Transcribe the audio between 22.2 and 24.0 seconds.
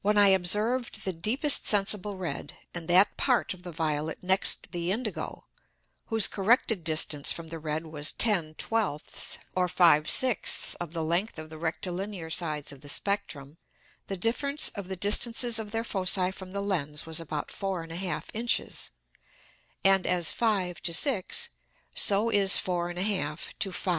is 4 1/2 to 5 2/5.